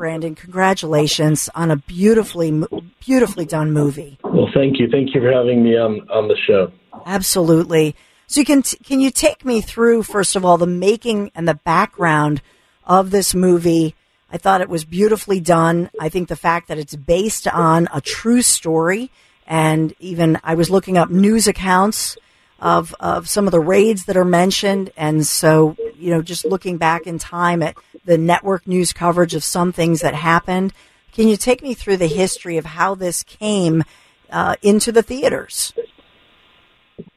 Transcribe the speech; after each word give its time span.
Brandon, 0.00 0.34
congratulations 0.34 1.50
on 1.54 1.70
a 1.70 1.76
beautifully, 1.76 2.64
beautifully 3.00 3.44
done 3.44 3.70
movie. 3.70 4.18
Well, 4.24 4.48
thank 4.54 4.80
you. 4.80 4.88
Thank 4.90 5.14
you 5.14 5.20
for 5.20 5.30
having 5.30 5.62
me 5.62 5.76
on, 5.76 6.08
on 6.08 6.26
the 6.26 6.38
show. 6.46 6.72
Absolutely. 7.04 7.94
So 8.26 8.40
you 8.40 8.46
can, 8.46 8.62
can 8.62 9.00
you 9.00 9.10
take 9.10 9.44
me 9.44 9.60
through, 9.60 10.04
first 10.04 10.36
of 10.36 10.42
all, 10.42 10.56
the 10.56 10.66
making 10.66 11.32
and 11.34 11.46
the 11.46 11.52
background 11.52 12.40
of 12.86 13.10
this 13.10 13.34
movie? 13.34 13.94
I 14.32 14.38
thought 14.38 14.62
it 14.62 14.70
was 14.70 14.86
beautifully 14.86 15.38
done. 15.38 15.90
I 16.00 16.08
think 16.08 16.30
the 16.30 16.34
fact 16.34 16.68
that 16.68 16.78
it's 16.78 16.96
based 16.96 17.46
on 17.46 17.86
a 17.92 18.00
true 18.00 18.40
story 18.40 19.10
and 19.46 19.94
even 20.00 20.40
I 20.42 20.54
was 20.54 20.70
looking 20.70 20.96
up 20.96 21.10
news 21.10 21.46
accounts 21.46 22.16
of, 22.58 22.94
of 23.00 23.28
some 23.28 23.46
of 23.46 23.50
the 23.50 23.60
raids 23.60 24.06
that 24.06 24.16
are 24.16 24.24
mentioned. 24.24 24.92
And 24.96 25.26
so, 25.26 25.76
you 26.00 26.10
know, 26.10 26.22
just 26.22 26.44
looking 26.44 26.76
back 26.76 27.06
in 27.06 27.18
time 27.18 27.62
at 27.62 27.76
the 28.04 28.18
network 28.18 28.66
news 28.66 28.92
coverage 28.92 29.34
of 29.34 29.44
some 29.44 29.72
things 29.72 30.00
that 30.00 30.14
happened. 30.14 30.72
Can 31.12 31.28
you 31.28 31.36
take 31.36 31.62
me 31.62 31.74
through 31.74 31.98
the 31.98 32.06
history 32.06 32.56
of 32.56 32.64
how 32.64 32.94
this 32.94 33.22
came 33.22 33.82
uh, 34.30 34.56
into 34.62 34.92
the 34.92 35.02
theaters? 35.02 35.72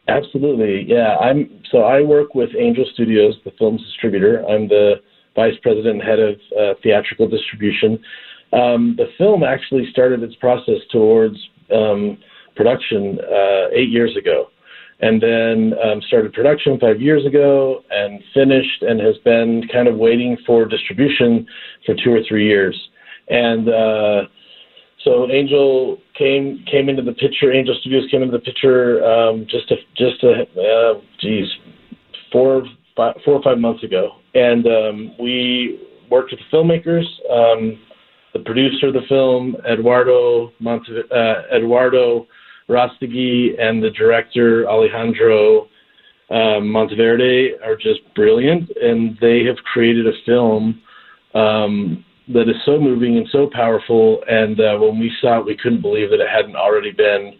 Absolutely, 0.07 0.85
yeah. 0.87 1.15
I'm 1.17 1.61
so 1.71 1.79
I 1.79 2.01
work 2.01 2.35
with 2.35 2.49
Angel 2.59 2.85
Studios, 2.93 3.35
the 3.45 3.51
film's 3.57 3.81
distributor. 3.83 4.45
I'm 4.47 4.67
the 4.67 4.95
vice 5.35 5.53
president 5.61 6.01
and 6.01 6.03
head 6.03 6.19
of 6.19 6.35
uh, 6.59 6.73
theatrical 6.83 7.27
distribution. 7.27 7.99
Um, 8.51 8.95
the 8.97 9.07
film 9.17 9.43
actually 9.43 9.89
started 9.91 10.21
its 10.21 10.35
process 10.35 10.81
towards 10.91 11.35
um, 11.73 12.17
production 12.55 13.19
uh, 13.19 13.69
eight 13.73 13.89
years 13.89 14.15
ago 14.17 14.49
and 15.03 15.21
then 15.21 15.73
um, 15.83 16.01
started 16.07 16.31
production 16.31 16.79
five 16.79 17.01
years 17.01 17.25
ago 17.25 17.83
and 17.91 18.23
finished 18.33 18.81
and 18.83 19.01
has 19.01 19.17
been 19.25 19.67
kind 19.71 19.89
of 19.89 19.97
waiting 19.97 20.37
for 20.47 20.65
distribution 20.65 21.45
for 21.85 21.93
two 22.01 22.11
or 22.13 22.21
three 22.27 22.47
years. 22.47 22.75
And 23.27 23.67
uh, 23.67 24.21
so 25.03 25.29
Angel 25.29 25.97
came 26.17 26.63
came 26.71 26.87
into 26.87 27.01
the 27.01 27.11
picture. 27.11 27.51
Angel 27.51 27.75
Studios 27.81 28.09
came 28.09 28.23
into 28.23 28.37
the 28.37 28.43
picture 28.43 29.03
um, 29.03 29.45
just 29.49 29.69
a, 29.71 29.75
just 29.97 30.23
a 30.23 30.43
uh, 30.57 31.01
geez 31.19 31.47
four 32.31 32.63
five, 32.95 33.15
four 33.25 33.33
or 33.35 33.43
five 33.43 33.59
months 33.59 33.83
ago, 33.83 34.11
and 34.35 34.65
um, 34.65 35.15
we 35.19 35.81
worked 36.09 36.31
with 36.31 36.39
the 36.39 36.57
filmmakers. 36.57 37.05
Um, 37.29 37.77
the 38.33 38.39
producer 38.39 38.87
of 38.87 38.93
the 38.93 39.05
film, 39.07 39.55
Eduardo 39.69 40.51
Monte, 40.59 40.91
uh, 41.11 41.55
Eduardo 41.55 42.25
Rastegui 42.69 43.59
and 43.59 43.83
the 43.83 43.91
director 43.91 44.67
Alejandro 44.67 45.67
um, 46.29 46.69
Monteverde 46.69 47.53
are 47.63 47.75
just 47.75 48.01
brilliant, 48.15 48.69
and 48.81 49.17
they 49.21 49.43
have 49.43 49.57
created 49.57 50.07
a 50.07 50.13
film 50.25 50.81
um, 51.33 52.03
that 52.29 52.49
is 52.49 52.55
so 52.65 52.79
moving 52.79 53.17
and 53.17 53.27
so 53.31 53.49
powerful. 53.51 54.23
And 54.27 54.59
uh, 54.59 54.77
when 54.77 54.99
we 54.99 55.11
saw 55.21 55.39
it, 55.39 55.45
we 55.45 55.57
couldn't 55.57 55.81
believe 55.81 56.09
that 56.09 56.21
it 56.21 56.29
hadn't 56.29 56.55
already 56.55 56.91
been 56.91 57.37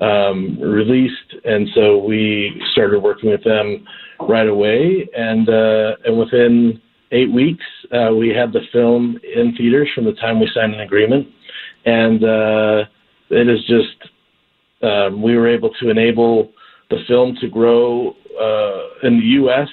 um, 0.00 0.58
released, 0.60 1.34
and 1.44 1.68
so 1.74 1.98
we 1.98 2.60
started 2.72 3.00
working 3.00 3.30
with 3.30 3.44
them 3.44 3.86
right 4.28 4.48
away. 4.48 5.08
And 5.16 5.48
uh, 5.48 5.96
and 6.04 6.18
within 6.18 6.80
eight 7.12 7.32
weeks, 7.32 7.64
uh, 7.92 8.12
we 8.12 8.28
had 8.30 8.52
the 8.52 8.62
film 8.72 9.18
in 9.22 9.54
theaters 9.56 9.88
from 9.94 10.04
the 10.04 10.14
time 10.14 10.40
we 10.40 10.50
signed 10.52 10.74
an 10.74 10.80
agreement, 10.80 11.28
and 11.86 12.24
uh, 12.24 12.84
it 13.30 13.48
is 13.48 13.60
just 13.66 14.10
um, 14.82 15.22
we 15.22 15.36
were 15.36 15.48
able 15.48 15.70
to 15.80 15.90
enable 15.90 16.52
the 16.90 16.98
film 17.08 17.36
to 17.40 17.48
grow 17.48 18.10
uh, 18.40 19.06
in 19.06 19.18
the 19.18 19.26
U.S. 19.40 19.68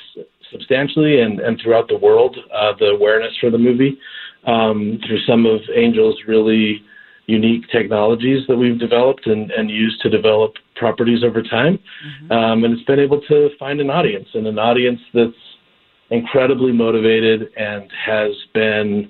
substantially 0.51 1.21
and, 1.21 1.39
and 1.39 1.59
throughout 1.61 1.87
the 1.87 1.97
world, 1.97 2.37
uh, 2.53 2.73
the 2.79 2.85
awareness 2.85 3.33
for 3.39 3.49
the 3.49 3.57
movie 3.57 3.97
um, 4.45 4.99
through 5.05 5.19
some 5.27 5.45
of 5.45 5.61
Angel's 5.75 6.17
really 6.27 6.83
unique 7.27 7.63
technologies 7.71 8.45
that 8.47 8.57
we've 8.57 8.79
developed 8.79 9.27
and, 9.27 9.51
and 9.51 9.69
used 9.69 10.01
to 10.01 10.09
develop 10.09 10.53
properties 10.75 11.23
over 11.23 11.41
time. 11.41 11.77
Mm-hmm. 11.77 12.31
Um, 12.31 12.63
and 12.63 12.73
it's 12.73 12.83
been 12.83 12.99
able 12.99 13.21
to 13.21 13.49
find 13.59 13.79
an 13.79 13.89
audience 13.89 14.27
and 14.33 14.47
an 14.47 14.59
audience 14.59 14.99
that's 15.13 15.31
incredibly 16.09 16.71
motivated 16.71 17.49
and 17.55 17.89
has 18.05 18.31
been 18.53 19.09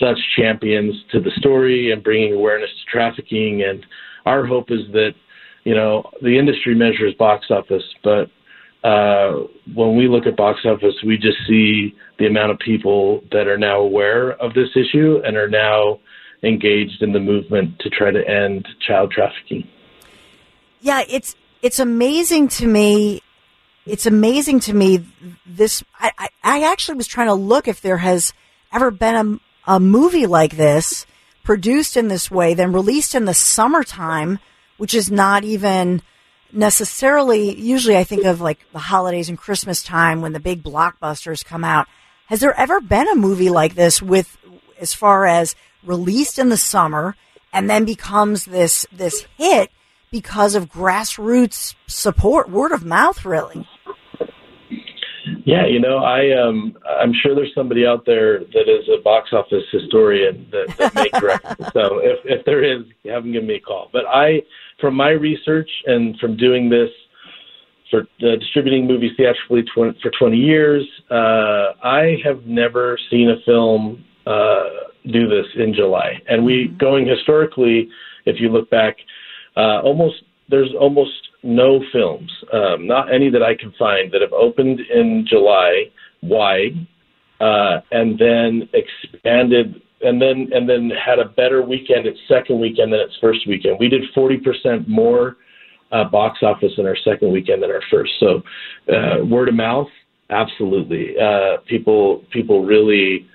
such 0.00 0.18
champions 0.36 0.94
to 1.12 1.20
the 1.20 1.30
story 1.36 1.92
and 1.92 2.02
bringing 2.02 2.32
awareness 2.32 2.70
to 2.70 2.90
trafficking 2.90 3.62
and 3.62 3.84
our 4.28 4.46
hope 4.46 4.70
is 4.70 4.84
that 4.92 5.14
you 5.64 5.74
know 5.74 6.10
the 6.22 6.38
industry 6.38 6.74
measures 6.74 7.14
box 7.14 7.46
office, 7.50 7.82
but 8.04 8.30
uh, 8.84 9.32
when 9.74 9.96
we 9.96 10.06
look 10.06 10.26
at 10.26 10.36
box 10.36 10.60
office, 10.64 10.94
we 11.04 11.16
just 11.16 11.38
see 11.48 11.94
the 12.18 12.26
amount 12.26 12.52
of 12.52 12.58
people 12.58 13.22
that 13.32 13.48
are 13.48 13.58
now 13.58 13.80
aware 13.80 14.32
of 14.32 14.54
this 14.54 14.68
issue 14.76 15.20
and 15.24 15.36
are 15.36 15.48
now 15.48 15.98
engaged 16.42 17.02
in 17.02 17.12
the 17.12 17.18
movement 17.18 17.78
to 17.80 17.90
try 17.90 18.10
to 18.10 18.28
end 18.28 18.66
child 18.86 19.10
trafficking. 19.10 19.66
Yeah, 20.80 21.02
it's 21.08 21.34
it's 21.62 21.80
amazing 21.80 22.48
to 22.48 22.66
me. 22.66 23.22
It's 23.86 24.06
amazing 24.06 24.60
to 24.60 24.74
me. 24.74 25.04
This 25.46 25.82
I, 25.98 26.12
I, 26.18 26.28
I 26.44 26.70
actually 26.70 26.96
was 26.96 27.06
trying 27.06 27.28
to 27.28 27.34
look 27.34 27.66
if 27.66 27.80
there 27.80 27.98
has 27.98 28.32
ever 28.72 28.90
been 28.90 29.40
a, 29.66 29.74
a 29.76 29.80
movie 29.80 30.26
like 30.26 30.56
this 30.56 31.06
produced 31.48 31.96
in 31.96 32.08
this 32.08 32.30
way, 32.30 32.52
then 32.52 32.74
released 32.74 33.14
in 33.14 33.24
the 33.24 33.32
summertime, 33.32 34.38
which 34.76 34.92
is 34.92 35.10
not 35.10 35.44
even 35.44 36.02
necessarily, 36.52 37.58
usually 37.58 37.96
I 37.96 38.04
think 38.04 38.26
of 38.26 38.42
like 38.42 38.58
the 38.74 38.78
holidays 38.78 39.30
and 39.30 39.38
Christmas 39.38 39.82
time 39.82 40.20
when 40.20 40.34
the 40.34 40.40
big 40.40 40.62
blockbusters 40.62 41.42
come 41.42 41.64
out. 41.64 41.86
Has 42.26 42.40
there 42.40 42.52
ever 42.52 42.82
been 42.82 43.08
a 43.08 43.14
movie 43.14 43.48
like 43.48 43.76
this 43.76 44.02
with, 44.02 44.36
as 44.78 44.92
far 44.92 45.24
as 45.24 45.56
released 45.82 46.38
in 46.38 46.50
the 46.50 46.58
summer 46.58 47.16
and 47.50 47.70
then 47.70 47.86
becomes 47.86 48.44
this, 48.44 48.84
this 48.92 49.26
hit 49.38 49.70
because 50.10 50.54
of 50.54 50.68
grassroots 50.68 51.74
support, 51.86 52.50
word 52.50 52.72
of 52.72 52.84
mouth, 52.84 53.24
really? 53.24 53.66
Yeah, 55.48 55.64
you 55.64 55.80
know, 55.80 55.96
I 56.04 56.38
um, 56.38 56.76
I'm 57.00 57.14
sure 57.22 57.34
there's 57.34 57.54
somebody 57.54 57.86
out 57.86 58.04
there 58.04 58.40
that 58.40 58.68
is 58.68 58.86
a 58.92 59.00
box 59.02 59.30
office 59.32 59.64
historian 59.72 60.46
that, 60.52 60.76
that 60.76 60.94
may 60.94 61.08
correct. 61.08 61.46
so 61.72 62.00
if 62.02 62.18
if 62.24 62.44
there 62.44 62.62
is, 62.62 62.84
haven't 63.06 63.32
give 63.32 63.44
me 63.44 63.54
a 63.54 63.60
call. 63.60 63.88
But 63.90 64.04
I, 64.06 64.42
from 64.78 64.94
my 64.94 65.08
research 65.08 65.70
and 65.86 66.18
from 66.18 66.36
doing 66.36 66.68
this 66.68 66.90
for 67.90 68.00
uh, 68.00 68.36
distributing 68.38 68.86
movies 68.86 69.12
theatrically 69.16 69.62
tw- 69.62 69.98
for 70.02 70.10
20 70.18 70.36
years, 70.36 70.86
uh, 71.10 71.72
I 71.82 72.18
have 72.22 72.44
never 72.44 72.98
seen 73.10 73.30
a 73.30 73.40
film 73.46 74.04
uh, 74.26 74.64
do 75.10 75.30
this 75.30 75.46
in 75.56 75.72
July. 75.72 76.20
And 76.28 76.44
we 76.44 76.66
mm-hmm. 76.66 76.76
going 76.76 77.08
historically, 77.08 77.88
if 78.26 78.38
you 78.38 78.50
look 78.50 78.68
back, 78.68 78.96
uh, 79.56 79.80
almost 79.80 80.16
there's 80.50 80.74
almost 80.78 81.27
no 81.48 81.82
films, 81.92 82.30
um, 82.52 82.86
not 82.86 83.12
any 83.12 83.30
that 83.30 83.42
I 83.42 83.54
can 83.56 83.72
find, 83.78 84.12
that 84.12 84.20
have 84.20 84.32
opened 84.32 84.80
in 84.80 85.26
July 85.28 85.84
wide 86.22 86.86
uh, 87.40 87.80
and 87.90 88.18
then 88.18 88.68
expanded 88.72 89.82
and 90.00 90.20
then 90.22 90.48
and 90.52 90.68
then 90.68 90.90
had 90.90 91.18
a 91.18 91.24
better 91.24 91.62
weekend 91.62 92.06
its 92.06 92.18
second 92.28 92.60
weekend 92.60 92.92
than 92.92 93.00
its 93.00 93.16
first 93.20 93.40
weekend. 93.48 93.78
We 93.80 93.88
did 93.88 94.02
40% 94.16 94.86
more 94.86 95.36
uh, 95.90 96.04
box 96.04 96.38
office 96.42 96.72
in 96.78 96.86
our 96.86 96.96
second 96.96 97.32
weekend 97.32 97.62
than 97.62 97.70
our 97.70 97.82
first. 97.90 98.12
So, 98.20 98.42
uh, 98.92 99.24
word 99.24 99.48
of 99.48 99.54
mouth, 99.54 99.88
absolutely. 100.30 101.14
Uh, 101.18 101.58
people 101.66 102.24
people 102.30 102.64
really 102.64 103.26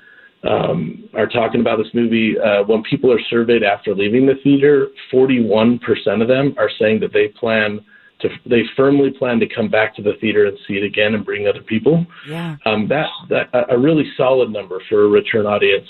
um, 0.43 1.09
are 1.13 1.27
talking 1.27 1.61
about 1.61 1.77
this 1.77 1.93
movie. 1.93 2.35
Uh, 2.39 2.63
when 2.63 2.83
people 2.83 3.11
are 3.11 3.21
surveyed 3.29 3.63
after 3.63 3.95
leaving 3.95 4.25
the 4.25 4.35
theater, 4.43 4.89
41% 5.13 5.79
of 6.21 6.27
them 6.27 6.55
are 6.57 6.69
saying 6.79 6.99
that 7.01 7.13
they 7.13 7.29
plan 7.29 7.79
to, 8.23 8.29
they 8.45 8.63
firmly 8.75 9.11
plan 9.11 9.39
to 9.39 9.47
come 9.47 9.69
back 9.69 9.95
to 9.95 10.01
the 10.01 10.13
theater 10.19 10.45
and 10.45 10.57
see 10.67 10.73
it 10.73 10.83
again 10.83 11.13
and 11.13 11.23
bring 11.23 11.47
other 11.47 11.61
people. 11.61 12.05
Yeah. 12.27 12.57
Um, 12.65 12.87
that, 12.89 13.07
that 13.29 13.49
a 13.69 13.77
really 13.77 14.11
solid 14.17 14.49
number 14.49 14.81
for 14.89 15.05
a 15.05 15.07
return 15.07 15.45
audience 15.45 15.87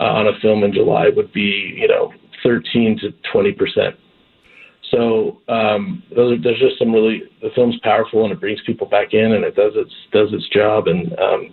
uh, 0.00 0.04
on 0.04 0.28
a 0.28 0.38
film 0.40 0.62
in 0.62 0.72
July 0.72 1.08
would 1.14 1.32
be, 1.32 1.74
you 1.76 1.88
know, 1.88 2.12
13 2.42 2.98
to 3.00 3.12
20 3.32 3.52
percent. 3.52 3.96
So 4.90 5.40
um, 5.48 6.02
those 6.14 6.38
are, 6.38 6.42
there's 6.42 6.58
just 6.58 6.78
some 6.78 6.92
really 6.92 7.22
the 7.40 7.48
film's 7.54 7.78
powerful 7.82 8.24
and 8.24 8.32
it 8.32 8.40
brings 8.40 8.60
people 8.66 8.86
back 8.86 9.14
in 9.14 9.32
and 9.32 9.44
it 9.44 9.56
does 9.56 9.72
its 9.74 9.92
does 10.12 10.28
its 10.32 10.46
job 10.50 10.86
and 10.86 11.18
um, 11.18 11.48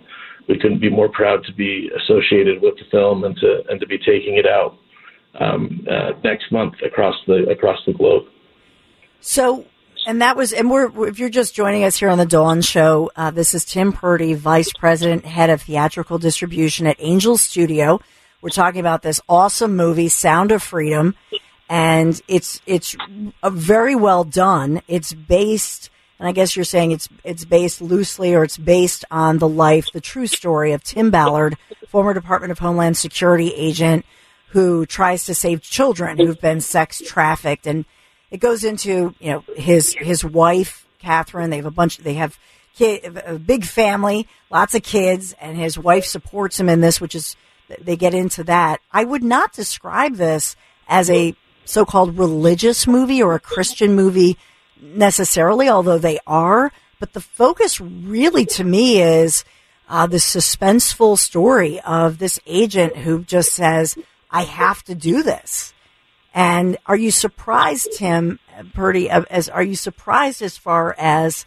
we 0.48 0.58
couldn't 0.58 0.80
be 0.80 0.90
more 0.90 1.08
proud 1.08 1.44
to 1.44 1.52
be 1.54 1.90
associated 2.02 2.60
with 2.60 2.74
the 2.76 2.84
film 2.90 3.24
and 3.24 3.36
to 3.36 3.62
and 3.70 3.80
to 3.80 3.86
be 3.86 3.98
taking 3.98 4.36
it 4.36 4.46
out 4.46 4.76
um, 5.38 5.86
uh, 5.90 6.10
next 6.22 6.52
month 6.52 6.74
across 6.84 7.14
the 7.26 7.48
across 7.48 7.78
the 7.86 7.92
globe. 7.92 8.24
So, 9.20 9.64
and 10.06 10.22
that 10.22 10.36
was, 10.36 10.52
and 10.52 10.70
we're 10.70 11.08
if 11.08 11.18
you're 11.18 11.28
just 11.28 11.54
joining 11.54 11.84
us 11.84 11.96
here 11.96 12.08
on 12.08 12.18
the 12.18 12.26
Dawn 12.26 12.62
Show, 12.62 13.10
uh, 13.16 13.30
this 13.30 13.54
is 13.54 13.64
Tim 13.64 13.92
Purdie, 13.92 14.34
Vice 14.34 14.72
President, 14.72 15.24
Head 15.24 15.50
of 15.50 15.62
Theatrical 15.62 16.18
Distribution 16.18 16.86
at 16.86 16.96
Angel 16.98 17.36
Studio. 17.36 18.00
We're 18.40 18.50
talking 18.50 18.80
about 18.80 19.02
this 19.02 19.20
awesome 19.28 19.76
movie, 19.76 20.08
Sound 20.08 20.52
of 20.52 20.62
Freedom, 20.62 21.14
and 21.68 22.20
it's 22.28 22.60
it's 22.66 22.96
very 23.44 23.94
well 23.94 24.24
done. 24.24 24.82
It's 24.88 25.12
based 25.12 25.90
and 26.18 26.28
I 26.28 26.32
guess 26.32 26.54
you're 26.54 26.64
saying 26.66 26.92
it's 26.92 27.08
it's 27.24 27.44
based 27.44 27.80
loosely 27.80 28.34
or 28.34 28.44
it's 28.44 28.58
based 28.58 29.04
on 29.10 29.38
the 29.38 29.48
life, 29.48 29.90
the 29.92 30.00
true 30.00 30.26
story 30.26 30.72
of 30.72 30.84
Tim 30.84 31.10
Ballard, 31.10 31.56
former 31.88 32.14
Department 32.14 32.52
of 32.52 32.58
Homeland 32.58 32.96
Security 32.96 33.52
agent 33.54 34.04
who 34.48 34.84
tries 34.84 35.24
to 35.24 35.34
save 35.34 35.62
children 35.62 36.18
who've 36.18 36.40
been 36.40 36.60
sex 36.60 37.00
trafficked, 37.04 37.66
and 37.66 37.84
it 38.30 38.38
goes 38.38 38.64
into 38.64 39.14
you 39.18 39.32
know 39.32 39.44
his 39.56 39.94
his 39.94 40.24
wife 40.24 40.86
Catherine. 41.00 41.50
They 41.50 41.56
have 41.56 41.66
a 41.66 41.70
bunch. 41.70 41.98
They 41.98 42.14
have 42.14 42.38
kid, 42.74 43.20
a 43.26 43.38
big 43.38 43.64
family, 43.64 44.28
lots 44.50 44.74
of 44.74 44.82
kids, 44.82 45.34
and 45.40 45.56
his 45.56 45.78
wife 45.78 46.04
supports 46.04 46.60
him 46.60 46.68
in 46.68 46.80
this, 46.80 47.00
which 47.00 47.14
is 47.14 47.36
they 47.80 47.96
get 47.96 48.14
into 48.14 48.44
that. 48.44 48.80
I 48.92 49.04
would 49.04 49.22
not 49.22 49.52
describe 49.52 50.16
this 50.16 50.56
as 50.88 51.10
a 51.10 51.34
so-called 51.64 52.18
religious 52.18 52.86
movie 52.86 53.22
or 53.22 53.34
a 53.34 53.40
Christian 53.40 53.94
movie 53.94 54.36
necessarily, 54.80 55.68
although 55.68 55.98
they 55.98 56.18
are. 56.26 56.72
But 56.98 57.12
the 57.12 57.20
focus 57.20 57.80
really 57.80 58.44
to 58.46 58.64
me 58.64 59.00
is 59.00 59.44
uh, 59.88 60.06
the 60.06 60.18
suspenseful 60.18 61.18
story 61.18 61.80
of 61.80 62.18
this 62.18 62.40
agent 62.46 62.96
who 62.96 63.22
just 63.22 63.52
says, 63.52 63.96
I 64.30 64.42
have 64.42 64.82
to 64.84 64.94
do 64.94 65.22
this. 65.22 65.72
And 66.32 66.78
are 66.86 66.96
you 66.96 67.10
surprised, 67.10 67.88
Tim 67.96 68.38
Purdie, 68.72 69.10
as 69.10 69.48
are 69.48 69.62
you 69.62 69.74
surprised 69.74 70.42
as 70.42 70.56
far 70.56 70.94
as 70.98 71.44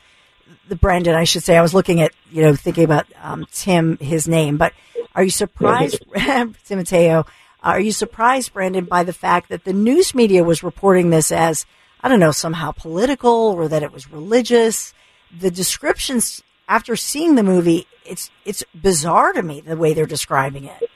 the 0.67 0.75
Brandon, 0.75 1.15
I 1.15 1.23
should 1.23 1.43
say, 1.43 1.57
I 1.57 1.61
was 1.61 1.73
looking 1.73 2.01
at, 2.01 2.11
you 2.31 2.41
know, 2.41 2.55
thinking 2.55 2.83
about 2.83 3.05
um, 3.21 3.45
Tim, 3.51 3.97
his 3.97 4.27
name, 4.27 4.57
but 4.57 4.73
are 5.15 5.23
you 5.23 5.29
surprised, 5.29 6.03
Timoteo? 6.65 7.25
Are 7.61 7.79
you 7.79 7.93
surprised, 7.93 8.53
Brandon, 8.53 8.85
by 8.85 9.03
the 9.03 9.13
fact 9.13 9.49
that 9.49 9.63
the 9.63 9.73
news 9.73 10.13
media 10.13 10.43
was 10.43 10.63
reporting 10.63 11.09
this 11.09 11.31
as 11.31 11.65
I 12.03 12.09
don't 12.09 12.19
know, 12.19 12.31
somehow 12.31 12.71
political 12.73 13.31
or 13.31 13.69
that 13.69 13.81
it 13.81 13.93
was 13.93 14.11
religious. 14.11 14.93
The 15.39 15.49
descriptions 15.49 16.43
after 16.67 16.97
seeing 16.97 17.35
the 17.35 17.43
movie, 17.43 17.87
it's 18.05 18.29
it's 18.43 18.63
bizarre 18.75 19.31
to 19.31 19.41
me 19.41 19.61
the 19.61 19.77
way 19.77 19.93
they're 19.93 20.05
describing 20.05 20.65
it. 20.65 20.89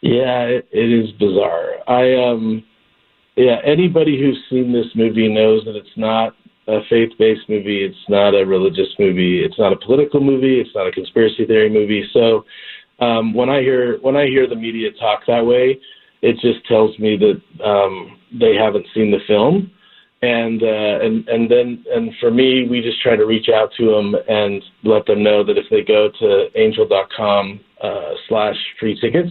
Yeah, 0.00 0.42
it, 0.44 0.68
it 0.70 0.92
is 0.92 1.10
bizarre. 1.12 1.78
I 1.88 2.14
um 2.14 2.64
yeah, 3.36 3.56
anybody 3.64 4.18
who's 4.18 4.38
seen 4.50 4.72
this 4.72 4.86
movie 4.94 5.28
knows 5.28 5.64
that 5.66 5.76
it's 5.76 5.96
not 5.96 6.34
a 6.68 6.80
faith-based 6.88 7.48
movie, 7.48 7.84
it's 7.84 8.08
not 8.08 8.34
a 8.34 8.44
religious 8.44 8.88
movie, 8.98 9.44
it's 9.44 9.58
not 9.58 9.72
a 9.72 9.76
political 9.76 10.20
movie, 10.20 10.60
it's 10.60 10.74
not 10.74 10.86
a 10.86 10.92
conspiracy 10.92 11.44
theory 11.46 11.70
movie. 11.70 12.04
So 12.12 12.44
um 12.98 13.34
when 13.34 13.50
I 13.50 13.60
hear 13.60 13.98
when 14.00 14.16
I 14.16 14.26
hear 14.26 14.48
the 14.48 14.56
media 14.56 14.90
talk 14.98 15.20
that 15.26 15.44
way, 15.44 15.78
it 16.22 16.36
just 16.40 16.66
tells 16.66 16.98
me 16.98 17.16
that 17.18 17.64
um 17.64 18.18
they 18.32 18.54
haven't 18.56 18.86
seen 18.94 19.10
the 19.10 19.20
film. 19.26 19.70
And 20.22 20.62
uh, 20.62 20.98
and 21.04 21.28
and 21.28 21.48
then 21.48 21.84
and 21.94 22.10
for 22.18 22.30
me, 22.30 22.66
we 22.66 22.80
just 22.80 23.02
try 23.02 23.16
to 23.16 23.26
reach 23.26 23.48
out 23.50 23.70
to 23.76 23.84
them 23.84 24.16
and 24.28 24.62
let 24.82 25.04
them 25.04 25.22
know 25.22 25.44
that 25.44 25.58
if 25.58 25.66
they 25.70 25.82
go 25.82 26.08
to 26.18 26.46
angel.com 26.58 27.60
uh, 27.82 28.12
slash 28.26 28.56
free 28.80 28.98
tickets, 28.98 29.30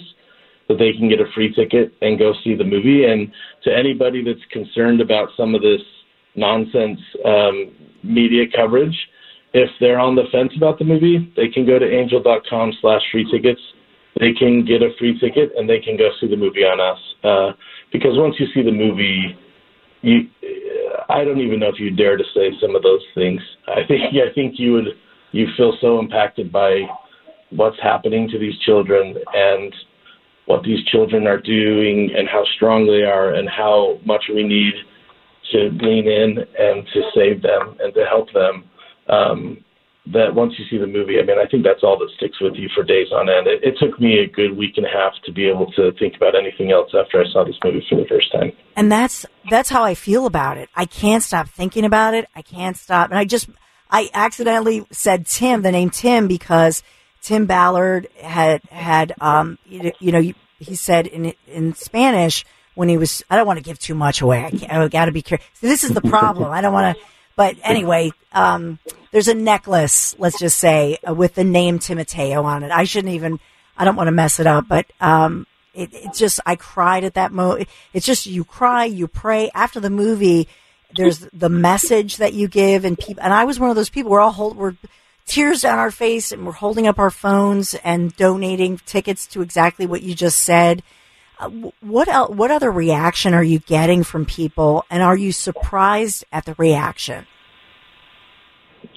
that 0.68 0.78
they 0.80 0.94
can 0.94 1.10
get 1.10 1.20
a 1.20 1.32
free 1.34 1.54
ticket 1.54 1.94
and 2.02 2.18
go 2.18 2.34
see 2.44 2.56
the 2.56 2.64
movie. 2.64 3.06
And 3.06 3.32
to 3.64 3.76
anybody 3.76 4.24
that's 4.24 4.44
concerned 4.52 5.02
about 5.02 5.30
some 5.38 5.54
of 5.56 5.62
this 5.62 5.82
nonsense 6.36 7.00
um, 7.24 7.76
media 8.04 8.46
coverage, 8.56 8.98
if 9.54 9.70
they're 9.80 10.00
on 10.00 10.16
the 10.16 10.24
fence 10.32 10.52
about 10.58 10.80
the 10.80 10.86
movie, 10.86 11.32
they 11.36 11.48
can 11.48 11.66
go 11.66 11.80
to 11.80 11.86
angel.com 11.86 12.74
slash 12.82 13.02
free 13.12 13.30
tickets. 13.32 13.62
They 14.20 14.34
can 14.34 14.66
get 14.66 14.82
a 14.82 14.90
free 14.98 15.18
ticket 15.20 15.52
and 15.58 15.70
they 15.70 15.80
can 15.80 15.98
go 15.98 16.10
see 16.20 16.28
the 16.28 16.36
movie 16.36 16.64
on 16.64 16.80
us. 16.80 17.00
Uh, 17.24 17.56
because 17.92 18.18
once 18.18 18.36
you 18.40 18.48
see 18.54 18.64
the 18.64 18.72
movie, 18.72 19.38
you 20.02 20.30
I 21.10 21.24
don't 21.24 21.40
even 21.40 21.60
know 21.60 21.70
if 21.70 21.80
you 21.80 21.92
dare 21.92 22.18
to 22.18 22.24
say 22.34 22.52
some 22.62 22.76
of 22.76 22.84
those 22.84 23.02
things. 23.14 23.42
I 23.68 23.86
think 23.88 24.02
I 24.14 24.34
think 24.34 24.56
you 24.58 24.74
would 24.74 24.88
you 25.32 25.48
feel 25.58 25.78
so 25.82 26.00
impacted 26.00 26.52
by 26.52 26.82
what's 27.50 27.78
happening 27.82 28.30
to 28.30 28.40
these 28.40 28.58
children 28.60 29.16
and 29.34 29.74
what 30.46 30.64
these 30.64 30.84
children 30.86 31.28
are 31.28 31.40
doing 31.40 32.12
and 32.16 32.28
how 32.28 32.44
strong 32.56 32.86
they 32.86 33.04
are 33.04 33.34
and 33.34 33.50
how 33.50 34.00
much 34.06 34.26
we 34.34 34.44
need 34.44 34.74
to 35.52 35.70
lean 35.82 36.08
in 36.08 36.38
and 36.58 36.88
to 36.94 37.02
save 37.14 37.42
them 37.42 37.78
and 37.80 37.94
to 37.94 38.06
help 38.06 38.32
them. 38.34 38.64
Um, 39.10 39.66
that 40.14 40.36
once 40.36 40.54
you 40.58 40.66
see 40.70 40.78
the 40.78 40.88
movie, 40.88 41.18
I 41.20 41.26
mean, 41.26 41.40
I 41.40 41.50
think 41.50 41.64
that's 41.64 41.82
all 41.82 41.98
that 41.98 42.10
sticks 42.16 42.40
with 42.40 42.54
you 42.56 42.70
for 42.76 42.84
days 42.84 43.08
on 43.12 43.28
end. 43.28 43.48
It, 43.48 43.64
it, 43.64 43.76
took 43.80 44.00
me 44.00 44.20
a 44.20 44.28
good 44.28 44.56
week 44.56 44.78
and 44.78 44.86
a 44.86 44.90
half 44.90 45.14
to 45.26 45.32
be 45.32 45.50
able 45.50 45.72
to 45.74 45.92
think 45.98 46.16
about 46.16 46.36
anything 46.36 46.72
else 46.72 46.92
after 46.94 47.20
I 47.20 47.26
saw 47.32 47.44
this 47.44 47.56
movie 47.64 47.84
for 47.90 47.96
the 47.96 48.06
first 48.08 48.32
time. 48.32 48.52
And 48.76 48.92
that's 48.92 49.26
that's 49.50 49.70
how 49.70 49.84
I 49.84 49.96
feel 49.96 50.28
about 50.28 50.58
it. 50.58 50.70
I 50.76 50.86
can't 50.86 51.24
stop 51.24 51.48
thinking 51.48 51.86
about 51.86 52.14
it. 52.14 52.28
I 52.36 52.44
can't 52.44 52.78
stop. 52.78 53.10
And 53.10 53.18
I 53.18 53.26
just 53.26 53.50
I 53.90 54.10
accidentally 54.14 54.86
said 54.92 55.26
Tim, 55.26 55.64
the 55.64 55.72
name 55.72 55.90
Tim, 55.90 56.28
because 56.28 56.84
Tim 57.26 57.46
Ballard 57.46 58.08
had 58.22 58.62
had 58.70 59.14
um 59.20 59.58
you, 59.66 59.92
know 60.12 60.22
he 60.60 60.76
said 60.76 61.08
in 61.08 61.34
in 61.48 61.74
Spanish 61.74 62.46
when 62.76 62.88
he 62.88 62.98
was 62.98 63.24
I 63.30 63.36
don't 63.36 63.48
want 63.48 63.58
to 63.58 63.64
give 63.64 63.80
too 63.80 63.96
much 63.96 64.22
away. 64.22 64.44
I, 64.70 64.84
I 64.84 64.88
got 64.88 65.06
to 65.06 65.12
be 65.12 65.22
careful. 65.22 65.46
So 65.54 65.68
this 65.68 65.84
is 65.84 65.92
the 65.92 66.02
problem. 66.02 66.52
I 66.52 66.62
don't 66.62 66.74
want 66.74 66.96
to 66.96 67.04
but 67.36 67.58
anyway, 67.64 68.12
um, 68.32 68.80
there's 69.12 69.28
a 69.28 69.34
necklace, 69.34 70.16
let's 70.18 70.40
just 70.40 70.58
say, 70.58 70.98
uh, 71.08 71.14
with 71.14 71.36
the 71.36 71.44
name 71.44 71.80
Timoteo 71.80 72.44
on 72.44 72.64
it. 72.64 72.72
I 72.72 72.86
shouldn't 72.86 73.14
even, 73.14 73.40
I 73.78 73.86
don't 73.86 73.96
want 73.96 74.08
to 74.08 74.14
mess 74.14 74.40
it 74.40 74.48
up, 74.48 74.68
but, 74.68 74.86
um, 75.02 75.46
it, 75.74 75.94
it 75.94 76.14
just, 76.14 76.40
I 76.46 76.56
cried 76.56 77.04
at 77.04 77.16
that 77.16 77.34
moment. 77.34 77.68
It's 77.92 78.06
just, 78.06 78.26
you 78.26 78.46
cry, 78.46 78.86
you 78.86 79.08
pray 79.08 79.52
after 79.54 79.82
the 79.82 79.90
movie. 79.90 80.48
There's 80.96 81.28
the 81.34 81.50
message 81.50 82.18
that 82.18 82.34
you 82.34 82.48
give 82.48 82.86
and 82.86 82.98
people, 82.98 83.22
and 83.22 83.34
I 83.34 83.44
was 83.44 83.60
one 83.60 83.70
of 83.70 83.76
those 83.76 83.90
people, 83.90 84.12
we're 84.12 84.22
all 84.22 84.32
hold, 84.32 84.56
we're 84.56 84.76
tears 85.26 85.62
down 85.62 85.80
our 85.80 85.92
face 85.92 86.32
and 86.32 86.46
we're 86.46 86.54
holding 86.54 86.88
up 86.88 87.00
our 87.00 87.12
phones 87.12 87.74
and 87.76 88.16
donating 88.16 88.78
tickets 88.86 89.28
to 89.28 89.42
exactly 89.42 89.86
what 89.86 90.02
you 90.02 90.16
just 90.16 90.40
said. 90.40 90.84
Uh, 91.38 91.50
what 91.82 92.34
what 92.34 92.50
other 92.50 92.72
reaction 92.72 93.34
are 93.34 93.44
you 93.44 93.60
getting 93.60 94.04
from 94.04 94.26
people, 94.26 94.86
and 94.90 95.04
are 95.04 95.18
you 95.18 95.34
surprised 95.34 96.24
at 96.32 96.46
the 96.46 96.56
reaction? 96.58 97.28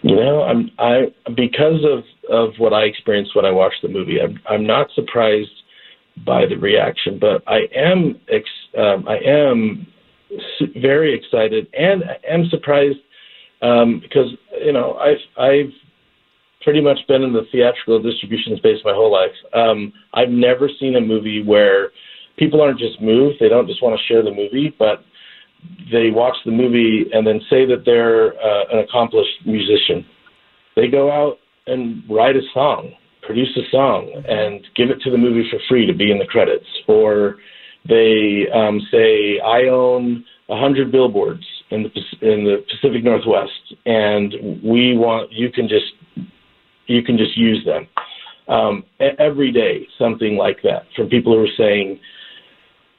You 0.03 0.15
know, 0.15 0.43
I'm 0.43 0.71
I 0.79 1.13
because 1.35 1.85
of 1.85 2.05
of 2.31 2.55
what 2.59 2.73
I 2.73 2.83
experienced 2.83 3.35
when 3.35 3.45
I 3.45 3.51
watched 3.51 3.83
the 3.83 3.89
movie. 3.89 4.21
I'm 4.21 4.39
I'm 4.49 4.65
not 4.65 4.89
surprised 4.95 5.51
by 6.25 6.47
the 6.47 6.57
reaction, 6.57 7.19
but 7.19 7.43
I 7.49 7.63
am 7.75 8.21
ex, 8.29 8.45
um, 8.77 9.09
I 9.09 9.19
am 9.19 9.87
very 10.77 11.15
excited 11.15 11.67
and 11.77 12.05
am 12.29 12.49
surprised 12.51 12.99
um, 13.63 14.01
because 14.01 14.31
you 14.65 14.73
know 14.73 14.95
I've 14.95 15.43
I've 15.43 15.73
pretty 16.63 16.81
much 16.81 16.99
been 17.07 17.23
in 17.23 17.33
the 17.33 17.47
theatrical 17.53 18.03
distribution 18.03 18.57
space 18.57 18.79
my 18.85 18.93
whole 18.93 19.13
life. 19.13 19.35
Um, 19.55 19.93
I've 20.15 20.31
never 20.31 20.69
seen 20.81 20.97
a 20.97 21.01
movie 21.01 21.43
where 21.43 21.91
people 22.37 22.61
aren't 22.61 22.79
just 22.79 23.01
moved; 23.01 23.37
they 23.41 23.49
don't 23.49 23.67
just 23.67 23.83
want 23.83 23.99
to 23.99 24.07
share 24.07 24.23
the 24.23 24.35
movie, 24.35 24.75
but 24.79 25.05
they 25.93 26.11
watch 26.11 26.37
the 26.45 26.53
movie 26.53 27.07
and 27.13 27.27
then 27.27 27.41
say 27.51 27.67
that 27.67 27.85
they're 27.85 28.35
uh, 28.35 28.65
an 28.73 28.79
accomplished 28.79 29.45
musician. 29.45 30.05
They 30.77 30.89
go 30.89 31.11
out 31.11 31.39
and 31.67 32.03
write 32.09 32.37
a 32.37 32.43
song, 32.55 32.93
produce 33.23 33.57
a 33.57 33.69
song, 33.71 34.11
and 34.29 34.65
give 34.77 34.91
it 34.91 35.01
to 35.03 35.11
the 35.11 35.19
movie 35.19 35.49
for 35.51 35.59
free 35.69 35.87
to 35.87 35.95
be 35.95 36.11
in 36.11 36.19
the 36.19 36.27
credits. 36.27 36.67
Or 36.87 37.37
they 37.89 38.47
um, 38.55 38.81
say, 38.91 39.41
I 39.41 39.69
own 39.69 40.25
a 40.49 40.59
hundred 40.59 40.93
billboards 40.93 41.45
in 41.71 41.83
the 41.83 41.91
in 42.27 42.45
the 42.45 42.65
Pacific 42.71 43.05
Northwest, 43.05 43.75
and 43.85 44.35
we 44.63 44.97
want 44.97 45.33
you 45.33 45.51
can 45.51 45.69
just 45.69 45.87
you 46.89 47.03
can 47.03 47.17
just 47.17 47.37
use 47.37 47.65
them 47.65 47.87
um, 48.49 48.85
every 49.19 49.53
day. 49.53 49.87
Something 49.99 50.37
like 50.37 50.59
that 50.63 50.83
from 50.97 51.09
people 51.09 51.35
who 51.35 51.45
are 51.45 51.57
saying, 51.57 52.01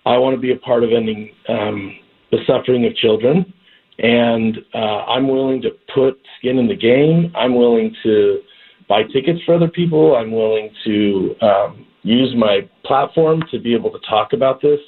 "I 0.05 0.17
want 0.17 0.36
to 0.36 0.39
be 0.39 0.51
a 0.51 0.58
part 0.58 0.84
of 0.84 0.91
ending 0.91 1.31
um, 1.48 1.96
the 2.31 2.39
suffering 2.48 2.86
of 2.86 2.96
children." 2.96 3.53
and 4.01 4.60
uh, 4.74 5.03
I'm 5.05 5.27
willing 5.27 5.62
to 5.62 5.72
put 5.93 6.19
skin 6.38 6.58
in 6.58 6.67
the 6.67 6.75
game. 6.75 7.34
I'm 7.36 7.55
willing 7.55 7.93
to 8.03 8.39
buy 8.88 9.03
tickets 9.03 9.39
for 9.46 9.55
other 9.55 9.67
people. 9.67 10.15
I'm 10.15 10.31
willing 10.31 10.69
to 10.86 11.36
um, 11.41 11.86
use 12.03 12.34
my 12.36 12.67
platform 12.86 13.43
to 13.51 13.60
be 13.60 13.75
able 13.75 13.91
to 13.91 14.00
talk 14.10 14.31
about 14.34 14.62
this. 14.62 14.79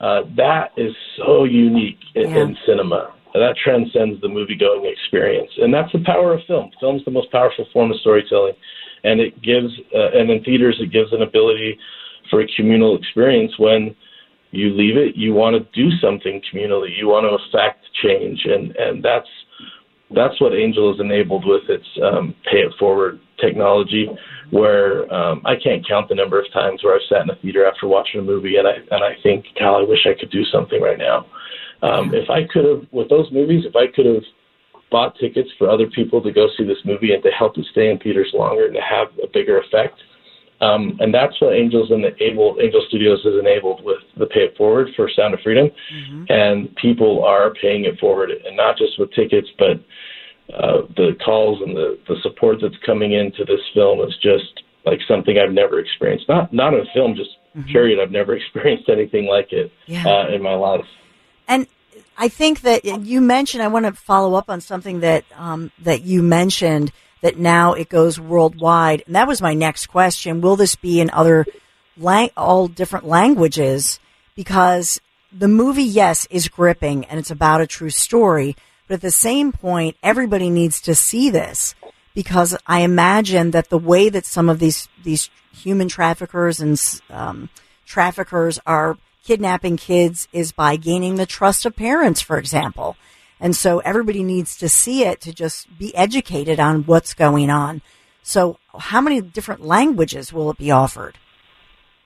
Uh, 0.00 0.22
that 0.36 0.70
is 0.76 0.92
so 1.16 1.44
unique 1.44 1.98
in, 2.14 2.30
yeah. 2.30 2.42
in 2.42 2.56
cinema. 2.66 3.14
That 3.38 3.56
transcends 3.62 4.20
the 4.20 4.28
movie 4.28 4.56
going 4.56 4.84
experience. 4.86 5.50
And 5.58 5.72
that's 5.72 5.92
the 5.92 6.02
power 6.04 6.34
of 6.34 6.40
film. 6.46 6.70
Film's 6.80 7.04
the 7.04 7.10
most 7.10 7.30
powerful 7.30 7.66
form 7.72 7.90
of 7.90 8.00
storytelling. 8.00 8.54
And 9.04 9.20
it 9.20 9.40
gives, 9.42 9.72
uh, 9.94 10.18
and 10.18 10.30
in 10.30 10.42
theaters, 10.42 10.76
it 10.80 10.92
gives 10.92 11.12
an 11.12 11.22
ability 11.22 11.78
for 12.30 12.40
a 12.40 12.46
communal 12.56 12.96
experience 12.96 13.52
when 13.58 13.94
you 14.50 14.74
leave 14.74 14.96
it, 14.96 15.16
you 15.16 15.34
want 15.34 15.54
to 15.54 15.68
do 15.80 15.90
something 15.98 16.40
communally. 16.52 16.96
You 16.96 17.08
want 17.08 17.24
to 17.24 17.36
affect 17.36 17.84
change. 18.02 18.40
And, 18.44 18.74
and 18.76 19.04
that's, 19.04 19.28
that's 20.14 20.40
what 20.40 20.54
Angel 20.54 20.94
is 20.94 21.00
enabled 21.00 21.44
with 21.46 21.68
its 21.68 21.86
um, 22.02 22.34
pay 22.50 22.58
it 22.58 22.72
forward 22.78 23.20
technology, 23.40 24.08
where 24.50 25.12
um, 25.12 25.42
I 25.44 25.54
can't 25.56 25.86
count 25.86 26.08
the 26.08 26.14
number 26.14 26.40
of 26.40 26.50
times 26.52 26.82
where 26.82 26.94
I've 26.94 27.06
sat 27.08 27.22
in 27.22 27.30
a 27.30 27.36
theater 27.36 27.66
after 27.66 27.86
watching 27.86 28.20
a 28.20 28.22
movie 28.22 28.56
and 28.56 28.66
I 28.66 28.76
and 28.90 29.04
I 29.04 29.20
think, 29.22 29.44
Cal, 29.58 29.76
I 29.76 29.82
wish 29.82 30.06
I 30.06 30.18
could 30.18 30.30
do 30.30 30.44
something 30.44 30.80
right 30.80 30.98
now. 30.98 31.26
Um, 31.86 32.14
if 32.14 32.28
I 32.30 32.44
could 32.52 32.64
have, 32.64 32.86
with 32.90 33.08
those 33.08 33.30
movies, 33.30 33.64
if 33.64 33.76
I 33.76 33.86
could 33.94 34.06
have 34.06 34.22
bought 34.90 35.16
tickets 35.18 35.48
for 35.58 35.68
other 35.68 35.88
people 35.88 36.22
to 36.22 36.32
go 36.32 36.48
see 36.56 36.64
this 36.64 36.78
movie 36.84 37.12
and 37.12 37.22
to 37.22 37.30
help 37.30 37.58
it 37.58 37.66
stay 37.70 37.90
in 37.90 37.98
theaters 37.98 38.30
longer 38.34 38.66
and 38.66 38.74
to 38.74 38.80
have 38.80 39.08
a 39.22 39.26
bigger 39.32 39.58
effect, 39.58 40.00
um, 40.60 40.96
and 41.00 41.12
that's 41.12 41.38
what 41.40 41.54
Angels 41.54 41.90
and 41.90 42.04
enabled, 42.04 42.60
Angel 42.60 42.82
Studios 42.88 43.22
has 43.24 43.34
enabled 43.38 43.84
with 43.84 44.00
the 44.16 44.26
Pay 44.26 44.40
It 44.40 44.56
Forward 44.56 44.88
for 44.96 45.10
Sound 45.10 45.34
of 45.34 45.40
Freedom, 45.40 45.68
mm-hmm. 45.68 46.24
and 46.28 46.74
people 46.76 47.24
are 47.24 47.52
paying 47.60 47.84
it 47.84 47.98
forward, 47.98 48.30
and 48.30 48.56
not 48.56 48.78
just 48.78 48.98
with 48.98 49.12
tickets, 49.12 49.48
but 49.58 49.76
uh, 50.54 50.86
the 50.96 51.16
calls 51.24 51.60
and 51.60 51.76
the, 51.76 51.98
the 52.08 52.16
support 52.22 52.58
that's 52.62 52.76
coming 52.86 53.12
into 53.12 53.44
this 53.44 53.60
film 53.74 54.00
is 54.00 54.16
just 54.22 54.62
like 54.86 55.00
something 55.08 55.36
I've 55.38 55.52
never 55.52 55.78
experienced. 55.80 56.28
Not 56.28 56.52
not 56.52 56.72
in 56.72 56.80
a 56.80 56.92
film, 56.94 57.16
just 57.16 57.30
mm-hmm. 57.54 57.70
period. 57.70 58.00
I've 58.00 58.12
never 58.12 58.34
experienced 58.36 58.88
anything 58.88 59.26
like 59.26 59.52
it 59.52 59.70
yeah. 59.86 60.06
uh, 60.06 60.28
in 60.28 60.42
my 60.42 60.54
life. 60.54 60.84
I 62.16 62.28
think 62.28 62.62
that 62.62 62.84
you 62.84 63.20
mentioned. 63.20 63.62
I 63.62 63.68
want 63.68 63.86
to 63.86 63.92
follow 63.92 64.34
up 64.34 64.48
on 64.48 64.60
something 64.60 65.00
that 65.00 65.24
um, 65.36 65.70
that 65.82 66.02
you 66.02 66.22
mentioned 66.22 66.92
that 67.22 67.38
now 67.38 67.72
it 67.72 67.88
goes 67.88 68.20
worldwide, 68.20 69.02
and 69.06 69.16
that 69.16 69.28
was 69.28 69.42
my 69.42 69.54
next 69.54 69.86
question. 69.86 70.40
Will 70.40 70.56
this 70.56 70.76
be 70.76 71.00
in 71.00 71.10
other 71.10 71.46
lang- 71.96 72.30
all 72.36 72.68
different 72.68 73.06
languages? 73.06 73.98
Because 74.34 75.00
the 75.32 75.48
movie, 75.48 75.82
yes, 75.82 76.26
is 76.30 76.48
gripping 76.48 77.04
and 77.06 77.18
it's 77.18 77.30
about 77.30 77.60
a 77.60 77.66
true 77.66 77.90
story, 77.90 78.56
but 78.86 78.94
at 78.94 79.00
the 79.00 79.10
same 79.10 79.52
point, 79.52 79.96
everybody 80.02 80.50
needs 80.50 80.80
to 80.82 80.94
see 80.94 81.30
this 81.30 81.74
because 82.14 82.56
I 82.66 82.80
imagine 82.80 83.50
that 83.50 83.68
the 83.68 83.78
way 83.78 84.08
that 84.08 84.26
some 84.26 84.48
of 84.48 84.58
these 84.58 84.88
these 85.02 85.30
human 85.52 85.88
traffickers 85.88 86.60
and 86.60 86.80
um, 87.10 87.48
traffickers 87.84 88.58
are 88.66 88.96
kidnapping 89.26 89.76
kids 89.76 90.28
is 90.32 90.52
by 90.52 90.76
gaining 90.76 91.16
the 91.16 91.26
trust 91.26 91.66
of 91.66 91.74
parents, 91.76 92.20
for 92.20 92.38
example. 92.38 92.96
And 93.40 93.54
so 93.54 93.80
everybody 93.80 94.22
needs 94.22 94.56
to 94.58 94.68
see 94.68 95.04
it 95.04 95.20
to 95.22 95.32
just 95.32 95.78
be 95.78 95.94
educated 95.94 96.58
on 96.60 96.84
what's 96.84 97.12
going 97.12 97.50
on. 97.50 97.82
So, 98.22 98.58
how 98.78 99.00
many 99.00 99.20
different 99.20 99.62
languages 99.62 100.32
will 100.32 100.50
it 100.50 100.58
be 100.58 100.70
offered? 100.70 101.18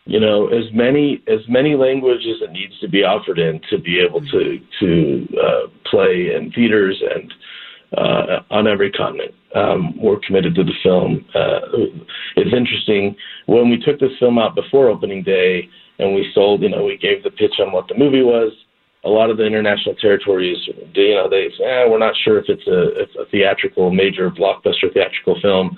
you 0.07 0.19
know 0.19 0.49
as 0.49 0.65
many 0.73 1.23
as 1.29 1.41
many 1.47 1.75
languages 1.75 2.39
it 2.41 2.51
needs 2.53 2.73
to 2.81 2.89
be 2.89 3.05
offered 3.05 3.39
in 3.39 3.61
to 3.69 3.79
be 3.79 4.01
able 4.01 4.21
to 4.21 4.59
to 4.81 5.29
uh, 5.39 5.67
play 5.91 6.35
in 6.35 6.51
theaters 6.53 7.01
and 7.15 7.33
uh, 7.97 8.43
on 8.51 8.67
every 8.67 8.91
continent. 8.93 9.35
Um, 9.55 10.01
we're 10.01 10.21
committed 10.27 10.55
to 10.55 10.65
the 10.65 10.75
film. 10.83 11.25
Uh, 11.35 11.61
it's 12.37 12.55
interesting 12.55 13.17
when 13.47 13.69
we 13.69 13.79
took 13.79 13.99
this 13.99 14.17
film 14.21 14.39
out 14.39 14.55
before 14.55 14.89
opening 14.89 15.23
day 15.23 15.69
and 16.01 16.15
we 16.15 16.31
sold. 16.35 16.63
You 16.63 16.71
know, 16.71 16.85
we 16.85 16.97
gave 16.97 17.23
the 17.23 17.31
pitch 17.31 17.55
on 17.61 17.73
what 17.73 17.89
the 17.89 17.95
movie 17.97 18.23
was. 18.23 18.53
A 19.05 19.09
lot 19.09 19.31
of 19.31 19.39
the 19.39 19.47
international 19.47 19.95
territories, 19.95 20.59
you 20.95 21.15
know, 21.15 21.29
they 21.31 21.49
say, 21.57 21.65
eh, 21.65 21.89
we're 21.89 21.99
not 21.99 22.15
sure 22.23 22.39
if 22.39 22.45
it's 22.49 22.67
a, 22.67 23.01
it's 23.01 23.15
a 23.19 23.25
theatrical, 23.31 23.91
major 23.91 24.31
blockbuster 24.31 24.93
theatrical 24.93 25.41
film. 25.41 25.77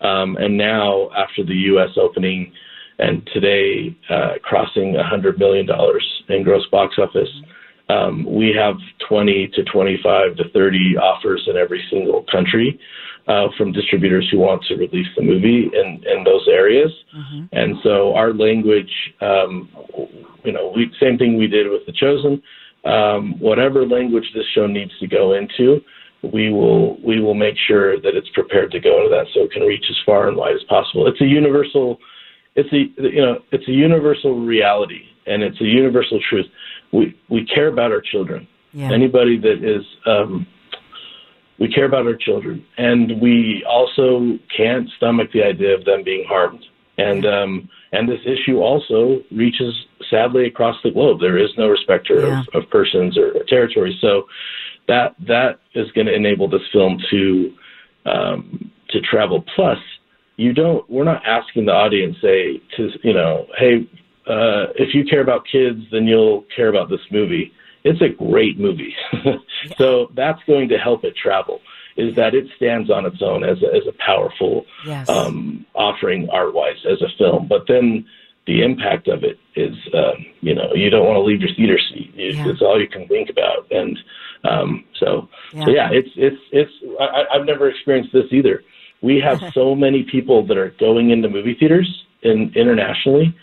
Um, 0.00 0.36
and 0.36 0.56
now, 0.56 1.10
after 1.16 1.44
the 1.44 1.54
U.S. 1.54 1.90
opening, 1.96 2.52
and 3.00 3.28
today 3.32 3.96
uh, 4.10 4.34
crossing 4.42 4.94
$100 4.94 5.38
million 5.38 5.66
in 6.28 6.42
gross 6.44 6.66
box 6.70 6.96
office. 6.98 7.30
Um, 7.88 8.24
we 8.24 8.54
have 8.56 8.76
20 9.08 9.50
to 9.54 9.64
25 9.64 10.36
to 10.36 10.48
30 10.50 10.96
offers 10.98 11.42
in 11.48 11.56
every 11.56 11.82
single 11.90 12.24
country 12.30 12.78
uh, 13.28 13.48
from 13.56 13.72
distributors 13.72 14.28
who 14.30 14.38
want 14.38 14.62
to 14.64 14.74
release 14.74 15.06
the 15.16 15.22
movie 15.22 15.70
in, 15.72 16.02
in 16.06 16.24
those 16.24 16.46
areas. 16.48 16.90
Mm-hmm. 17.16 17.44
And 17.52 17.76
so 17.82 18.14
our 18.14 18.32
language, 18.32 18.92
um, 19.20 19.68
you 20.44 20.52
know, 20.52 20.72
we, 20.74 20.90
same 21.00 21.18
thing 21.18 21.36
we 21.36 21.46
did 21.46 21.68
with 21.68 21.86
The 21.86 21.92
Chosen. 21.92 22.42
Um, 22.84 23.38
whatever 23.38 23.86
language 23.86 24.24
this 24.34 24.46
show 24.54 24.66
needs 24.66 24.92
to 25.00 25.06
go 25.06 25.34
into, 25.34 25.80
we 26.22 26.50
will 26.50 27.00
we 27.02 27.20
will 27.20 27.34
make 27.34 27.56
sure 27.66 28.00
that 28.00 28.14
it's 28.14 28.28
prepared 28.30 28.70
to 28.72 28.80
go 28.80 28.98
into 28.98 29.10
that 29.10 29.26
so 29.32 29.40
it 29.44 29.52
can 29.52 29.62
reach 29.62 29.84
as 29.88 29.96
far 30.04 30.28
and 30.28 30.36
wide 30.36 30.54
as 30.54 30.62
possible. 30.68 31.06
It's 31.06 31.20
a 31.20 31.26
universal 31.26 31.98
it's 32.56 32.72
a 32.72 33.02
you 33.02 33.22
know 33.22 33.38
it's 33.52 33.66
a 33.68 33.72
universal 33.72 34.40
reality 34.40 35.02
and 35.26 35.42
it's 35.42 35.60
a 35.60 35.64
universal 35.64 36.20
truth. 36.28 36.46
We 36.92 37.16
we 37.28 37.46
care 37.46 37.68
about 37.68 37.92
our 37.92 38.00
children. 38.00 38.46
Yeah. 38.72 38.92
Anybody 38.92 39.38
that 39.38 39.64
is 39.64 39.84
um, 40.06 40.46
we 41.60 41.68
care 41.68 41.84
about 41.84 42.06
our 42.06 42.16
children, 42.16 42.64
and 42.78 43.20
we 43.20 43.64
also 43.68 44.38
can't 44.56 44.88
stomach 44.96 45.30
the 45.32 45.42
idea 45.42 45.74
of 45.74 45.84
them 45.84 46.02
being 46.02 46.24
harmed. 46.26 46.64
And 46.98 47.24
um, 47.26 47.68
and 47.92 48.08
this 48.08 48.20
issue 48.24 48.58
also 48.58 49.20
reaches 49.30 49.74
sadly 50.10 50.46
across 50.46 50.76
the 50.82 50.90
globe. 50.90 51.20
There 51.20 51.38
is 51.38 51.50
no 51.56 51.68
respecter 51.68 52.20
yeah. 52.20 52.42
of, 52.54 52.62
of 52.62 52.70
persons 52.70 53.16
or, 53.16 53.32
or 53.32 53.44
territories. 53.44 53.96
So 54.00 54.26
that 54.88 55.14
that 55.26 55.60
is 55.74 55.90
going 55.92 56.06
to 56.06 56.14
enable 56.14 56.48
this 56.48 56.62
film 56.72 56.98
to 57.10 57.54
um, 58.06 58.70
to 58.90 59.00
travel. 59.00 59.44
Plus, 59.54 59.78
you 60.40 60.54
don't 60.54 60.88
we're 60.88 61.04
not 61.04 61.22
asking 61.26 61.66
the 61.66 61.72
audience 61.72 62.16
say 62.22 62.60
to 62.76 62.88
you 63.02 63.12
know 63.12 63.46
hey 63.58 63.86
uh, 64.26 64.72
if 64.76 64.94
you 64.94 65.04
care 65.04 65.20
about 65.20 65.44
kids 65.50 65.80
then 65.92 66.06
you'll 66.06 66.44
care 66.56 66.68
about 66.68 66.88
this 66.88 67.00
movie 67.10 67.52
it's 67.84 68.00
a 68.02 68.08
great 68.08 68.58
movie 68.58 68.94
so 69.78 70.10
that's 70.14 70.40
going 70.46 70.68
to 70.68 70.78
help 70.78 71.04
it 71.04 71.16
travel 71.16 71.60
is 71.96 72.14
that 72.16 72.34
it 72.34 72.46
stands 72.56 72.90
on 72.90 73.04
its 73.04 73.20
own 73.20 73.44
as 73.44 73.62
a, 73.62 73.66
as 73.66 73.86
a 73.88 73.92
powerful 74.04 74.64
yes. 74.86 75.08
um, 75.08 75.66
offering 75.74 76.28
art 76.30 76.54
wise 76.54 76.84
as 76.90 77.00
a 77.02 77.08
film 77.18 77.46
but 77.48 77.66
then 77.68 78.06
the 78.46 78.62
impact 78.62 79.06
of 79.06 79.22
it 79.22 79.38
is 79.54 79.74
uh, 79.94 80.12
you 80.40 80.54
know 80.54 80.72
you 80.74 80.90
don't 80.90 81.06
want 81.06 81.16
to 81.16 81.22
leave 81.22 81.40
your 81.40 81.54
theater 81.54 81.78
seat 81.78 82.12
it's, 82.16 82.36
yeah. 82.36 82.48
it's 82.48 82.62
all 82.62 82.80
you 82.80 82.88
can 82.88 83.06
think 83.08 83.28
about 83.28 83.70
and 83.70 83.98
um, 84.44 84.84
so 84.98 85.28
yeah. 85.52 85.64
so 85.64 85.70
yeah 85.70 85.88
it's 85.92 86.10
it's 86.16 86.40
it's 86.52 86.72
I, 87.00 87.24
I've 87.34 87.46
never 87.46 87.68
experienced 87.68 88.12
this 88.12 88.26
either 88.30 88.62
we 89.02 89.20
have 89.20 89.40
so 89.54 89.74
many 89.74 90.02
people 90.02 90.46
that 90.46 90.56
are 90.56 90.70
going 90.78 91.10
into 91.10 91.28
movie 91.28 91.54
theaters 91.54 92.04
in, 92.22 92.52
internationally 92.54 93.36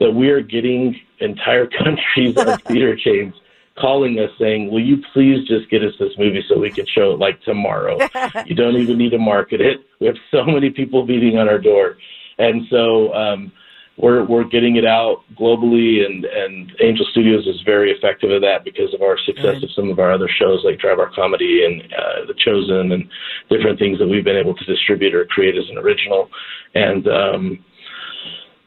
that 0.00 0.12
we 0.12 0.28
are 0.30 0.40
getting 0.40 1.00
entire 1.20 1.66
countries 1.84 2.36
of 2.36 2.60
theater 2.62 2.96
chains 2.96 3.34
calling 3.78 4.18
us 4.18 4.30
saying, 4.38 4.70
"Will 4.70 4.82
you 4.82 4.98
please 5.12 5.46
just 5.46 5.70
get 5.70 5.82
us 5.82 5.92
this 5.98 6.12
movie 6.18 6.44
so 6.48 6.58
we 6.58 6.70
can 6.70 6.86
show 6.86 7.12
it 7.12 7.18
like 7.18 7.40
tomorrow? 7.42 7.98
you 8.46 8.54
don't 8.54 8.76
even 8.76 8.98
need 8.98 9.10
to 9.10 9.18
market 9.18 9.60
it. 9.60 9.84
We 10.00 10.06
have 10.06 10.16
so 10.30 10.44
many 10.44 10.70
people 10.70 11.06
beating 11.06 11.38
on 11.38 11.48
our 11.48 11.58
door." 11.58 11.96
And 12.38 12.62
so 12.68 13.12
um, 13.14 13.52
we're 13.96 14.24
we're 14.24 14.44
getting 14.44 14.76
it 14.76 14.84
out 14.84 15.22
globally, 15.38 16.04
and 16.04 16.24
and 16.24 16.72
Angel 16.80 17.06
Studios 17.10 17.46
is 17.46 17.60
very 17.64 17.92
effective 17.92 18.30
at 18.30 18.40
that 18.42 18.64
because 18.64 18.92
of 18.94 19.02
our 19.02 19.18
success 19.18 19.62
of 19.62 19.70
some 19.72 19.90
of 19.90 19.98
our 19.98 20.12
other 20.12 20.28
shows 20.28 20.62
like 20.64 20.78
Dry 20.78 20.94
Bar 20.94 21.10
Comedy 21.14 21.64
and 21.64 21.82
uh, 21.92 22.26
The 22.26 22.34
Chosen 22.34 22.92
and 22.92 23.08
different 23.50 23.78
things 23.78 23.98
that 23.98 24.08
we've 24.08 24.24
been 24.24 24.36
able 24.36 24.54
to 24.54 24.64
distribute 24.64 25.14
or 25.14 25.24
create 25.26 25.56
as 25.56 25.68
an 25.70 25.78
original, 25.78 26.30
and. 26.74 27.08
um 27.08 27.64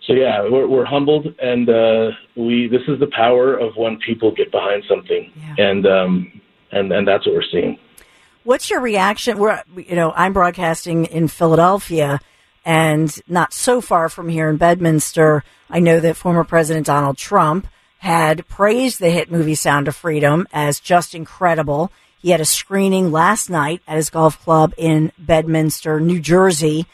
so 0.08 0.14
yeah, 0.14 0.42
we're, 0.50 0.68
we're 0.68 0.86
humbled, 0.86 1.28
and 1.38 1.70
uh, 1.70 2.12
we. 2.36 2.68
This 2.68 2.82
is 2.88 2.98
the 3.00 3.08
power 3.08 3.56
of 3.56 3.76
when 3.76 3.98
people 4.00 4.32
get 4.32 4.52
behind 4.52 4.84
something, 4.88 5.32
yeah. 5.36 5.56
and 5.58 5.86
um, 5.86 6.42
and 6.72 6.92
and 6.94 7.06
that's 7.06 7.26
what 7.26 7.36
we're 7.36 7.44
seeing. 7.52 7.78
What's 8.46 8.70
your 8.70 8.80
reaction? 8.80 9.38
We're, 9.38 9.62
you 9.76 9.96
know, 9.96 10.14
I'm 10.16 10.32
broadcasting 10.32 11.06
in 11.06 11.28
Philadelphia, 11.28 12.22
and 12.64 13.14
not 13.28 13.52
so 13.52 13.82
far 13.82 14.08
from 14.08 14.30
here 14.30 14.50
in 14.50 14.56
Bedminster, 14.56 15.44
I 15.70 15.82
know 15.82 16.00
that 16.00 16.16
former 16.16 16.46
President 16.46 16.86
Donald 16.86 17.18
Trump 17.18 17.68
had 17.98 18.48
praised 18.48 19.02
the 19.02 19.10
hit 19.10 19.30
movie 19.30 19.56
Sound 19.56 19.90
of 19.90 19.96
Freedom 19.98 20.48
as 20.54 20.80
just 20.80 21.14
incredible. 21.14 21.92
He 22.20 22.30
had 22.30 22.40
a 22.40 22.46
screening 22.46 23.12
last 23.12 23.50
night 23.50 23.82
at 23.86 23.98
his 23.98 24.10
golf 24.10 24.42
club 24.42 24.74
in 24.78 25.12
Bedminster, 25.18 26.00
New 26.00 26.22
Jersey. 26.22 26.86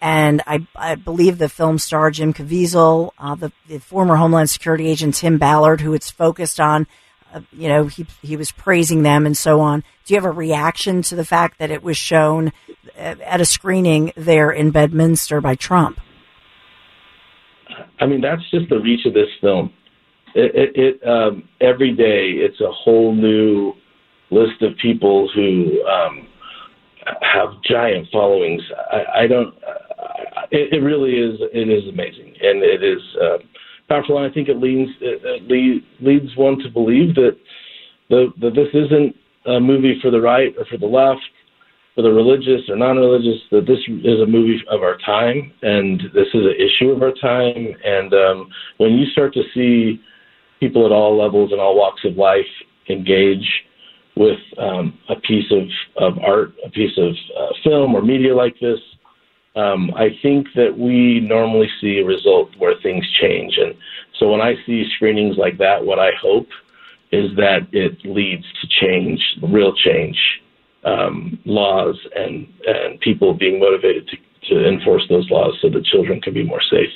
And 0.00 0.42
I, 0.46 0.66
I 0.76 0.96
believe 0.96 1.38
the 1.38 1.48
film 1.48 1.78
star 1.78 2.10
Jim 2.10 2.34
Caviezel, 2.34 3.10
uh, 3.18 3.34
the, 3.34 3.52
the, 3.68 3.78
former 3.78 4.16
Homeland 4.16 4.50
Security 4.50 4.88
agent 4.88 5.14
Tim 5.14 5.38
Ballard, 5.38 5.80
who 5.80 5.94
it's 5.94 6.10
focused 6.10 6.60
on, 6.60 6.86
uh, 7.32 7.40
you 7.52 7.68
know, 7.68 7.86
he 7.86 8.06
he 8.20 8.36
was 8.36 8.52
praising 8.52 9.02
them 9.02 9.24
and 9.24 9.36
so 9.36 9.60
on. 9.60 9.82
Do 10.04 10.12
you 10.12 10.20
have 10.20 10.26
a 10.26 10.30
reaction 10.30 11.00
to 11.02 11.16
the 11.16 11.24
fact 11.24 11.58
that 11.58 11.70
it 11.70 11.82
was 11.82 11.96
shown 11.96 12.52
uh, 12.98 13.16
at 13.24 13.40
a 13.40 13.46
screening 13.46 14.12
there 14.16 14.50
in 14.50 14.70
Bedminster 14.70 15.40
by 15.40 15.54
Trump? 15.54 15.98
I 18.00 18.06
mean, 18.06 18.20
that's 18.20 18.42
just 18.50 18.68
the 18.68 18.78
reach 18.78 19.06
of 19.06 19.14
this 19.14 19.28
film. 19.40 19.72
It, 20.34 20.54
it, 20.54 20.76
it 21.02 21.08
um, 21.08 21.48
every 21.60 21.92
day 21.92 22.32
it's 22.32 22.60
a 22.60 22.70
whole 22.70 23.14
new 23.14 23.72
list 24.30 24.62
of 24.62 24.76
people 24.82 25.28
who 25.34 25.82
um, 25.86 26.28
have 27.22 27.50
giant 27.68 28.08
followings. 28.12 28.62
I, 28.90 29.22
I 29.22 29.26
don't. 29.26 29.54
It, 30.50 30.72
it, 30.72 30.82
really 30.82 31.12
is. 31.12 31.40
It 31.52 31.68
is 31.68 31.88
amazing, 31.88 32.34
and 32.40 32.62
it 32.62 32.82
is 32.82 33.02
uh, 33.22 33.38
powerful. 33.88 34.18
And 34.18 34.30
I 34.30 34.34
think 34.34 34.48
it 34.48 34.58
leads 34.58 34.90
it, 35.00 35.84
leads 36.00 36.36
one 36.36 36.58
to 36.58 36.70
believe 36.70 37.14
that 37.16 37.36
the 38.10 38.32
that 38.40 38.54
this 38.54 38.68
isn't 38.72 39.14
a 39.46 39.60
movie 39.60 39.98
for 40.00 40.10
the 40.10 40.20
right 40.20 40.54
or 40.58 40.64
for 40.66 40.78
the 40.78 40.86
left 40.86 41.20
for 41.94 42.02
the 42.02 42.10
religious 42.10 42.68
or 42.68 42.76
non-religious 42.76 43.40
that 43.52 43.66
this 43.66 43.78
is 43.86 44.20
a 44.20 44.26
movie 44.26 44.60
of 44.70 44.82
our 44.82 44.98
time 45.04 45.52
and 45.62 46.02
this 46.12 46.26
is 46.34 46.42
an 46.42 46.54
issue 46.58 46.90
of 46.90 47.02
our 47.02 47.12
time 47.20 47.68
and 47.84 48.12
um, 48.14 48.48
when 48.78 48.94
you 48.94 49.06
start 49.12 49.32
to 49.32 49.42
see 49.54 50.00
people 50.58 50.86
at 50.86 50.92
all 50.92 51.16
levels 51.16 51.52
and 51.52 51.60
all 51.60 51.76
walks 51.76 52.00
of 52.04 52.16
life 52.16 52.46
engage 52.88 53.46
with 54.16 54.38
um, 54.58 54.98
a 55.08 55.16
piece 55.16 55.50
of, 55.50 55.64
of 56.02 56.18
art, 56.18 56.52
a 56.64 56.70
piece 56.70 56.96
of 56.96 57.12
uh, 57.38 57.52
film 57.64 57.94
or 57.94 58.02
media 58.02 58.34
like 58.34 58.54
this, 58.60 58.78
um, 59.56 59.92
I 59.94 60.08
think 60.20 60.48
that 60.56 60.76
we 60.76 61.20
normally 61.20 61.68
see 61.80 61.98
a 61.98 62.04
result 62.04 62.50
where 62.58 62.74
things 62.82 63.04
change. 63.20 63.56
And 63.58 63.74
so 64.18 64.30
when 64.30 64.40
I 64.40 64.54
see 64.66 64.84
screenings 64.96 65.36
like 65.36 65.58
that, 65.58 65.84
what 65.84 65.98
I 65.98 66.10
hope 66.20 66.48
is 67.12 67.34
that 67.36 67.68
it 67.72 68.04
leads 68.04 68.44
to 68.60 68.68
change, 68.80 69.20
real 69.42 69.72
change 69.76 70.18
um, 70.84 71.38
laws 71.44 71.96
and 72.14 72.46
and 72.66 73.00
people 73.00 73.32
being 73.32 73.58
motivated 73.58 74.08
to, 74.08 74.16
to 74.48 74.68
enforce 74.68 75.02
those 75.08 75.28
laws 75.30 75.56
so 75.62 75.70
that 75.70 75.84
children 75.86 76.20
can 76.20 76.34
be 76.34 76.44
more 76.44 76.60
safe. 76.70 76.90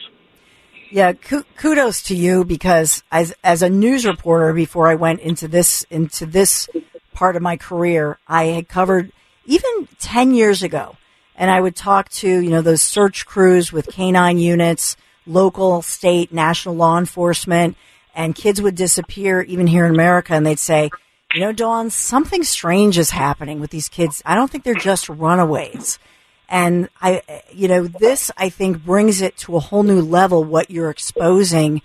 Yeah, 0.90 1.12
kudos 1.12 2.02
to 2.04 2.16
you 2.16 2.44
because 2.44 3.02
as 3.10 3.34
as 3.44 3.62
a 3.62 3.70
news 3.70 4.04
reporter 4.04 4.52
before 4.52 4.88
I 4.88 4.94
went 4.94 5.20
into 5.20 5.48
this 5.48 5.84
into 5.90 6.26
this 6.26 6.68
part 7.14 7.36
of 7.36 7.42
my 7.42 7.56
career, 7.56 8.18
I 8.26 8.44
had 8.44 8.68
covered 8.68 9.12
even 9.46 9.88
10 9.98 10.34
years 10.34 10.62
ago 10.62 10.97
and 11.38 11.50
I 11.52 11.60
would 11.60 11.76
talk 11.76 12.08
to, 12.10 12.28
you 12.28 12.50
know, 12.50 12.60
those 12.60 12.82
search 12.82 13.24
crews 13.24 13.72
with 13.72 13.86
canine 13.86 14.38
units, 14.38 14.96
local, 15.24 15.82
state, 15.82 16.32
national 16.32 16.74
law 16.74 16.98
enforcement, 16.98 17.76
and 18.14 18.34
kids 18.34 18.60
would 18.60 18.74
disappear 18.74 19.40
even 19.42 19.68
here 19.68 19.86
in 19.86 19.94
America 19.94 20.34
and 20.34 20.44
they'd 20.44 20.58
say, 20.58 20.90
you 21.32 21.40
know, 21.40 21.52
Dawn, 21.52 21.90
something 21.90 22.42
strange 22.42 22.98
is 22.98 23.10
happening 23.10 23.60
with 23.60 23.70
these 23.70 23.88
kids. 23.88 24.20
I 24.26 24.34
don't 24.34 24.50
think 24.50 24.64
they're 24.64 24.74
just 24.74 25.08
runaways. 25.08 26.00
And 26.48 26.88
I, 27.00 27.22
you 27.52 27.68
know, 27.68 27.86
this 27.86 28.30
I 28.36 28.48
think 28.48 28.84
brings 28.84 29.20
it 29.20 29.36
to 29.38 29.56
a 29.56 29.60
whole 29.60 29.84
new 29.84 30.02
level 30.02 30.42
what 30.42 30.70
you're 30.70 30.90
exposing. 30.90 31.82